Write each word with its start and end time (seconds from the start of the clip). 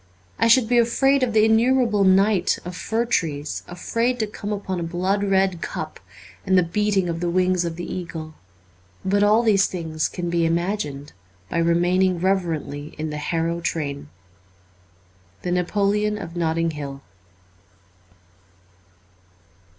I 0.39 0.47
should 0.47 0.67
be 0.67 0.79
afraid 0.79 1.21
of 1.21 1.31
the 1.31 1.45
innumerable 1.45 2.03
night 2.03 2.57
of 2.65 2.75
fir 2.75 3.05
trees, 3.05 3.61
afraid 3.67 4.17
to 4.17 4.25
come 4.25 4.51
upon 4.51 4.79
a 4.79 4.89
blood 4.89 5.23
red 5.23 5.61
cup 5.61 5.99
and 6.43 6.57
the 6.57 6.63
beating 6.63 7.07
of 7.07 7.19
the 7.19 7.29
wings 7.29 7.65
of 7.65 7.75
the 7.75 7.85
eagle. 7.85 8.33
But 9.05 9.21
all 9.21 9.43
these 9.43 9.67
things 9.67 10.09
can 10.09 10.27
be 10.31 10.43
imagined 10.43 11.13
by 11.49 11.59
remaining 11.59 12.19
reverently 12.19 12.95
in 12.97 13.11
the 13.11 13.17
Harrow 13.19 13.59
train.' 13.61 14.09
The 15.43 15.51
Napoleon 15.51 16.17
of 16.17 16.35
Notting 16.35 16.71
Hill.' 16.71 17.03